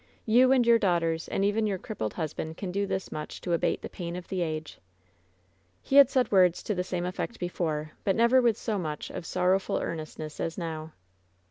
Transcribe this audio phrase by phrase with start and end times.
[0.25, 3.83] You and your daughters and even your crippled husband can do this much to abate
[3.83, 4.79] the pain of the age!"
[5.83, 9.27] He had said words to the same effect before, but nevw with so much of
[9.27, 10.93] sorrowful earnestness as now.